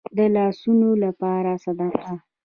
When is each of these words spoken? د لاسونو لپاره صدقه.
د 0.17 0.19
لاسونو 0.35 0.89
لپاره 1.03 1.51
صدقه. 1.63 2.11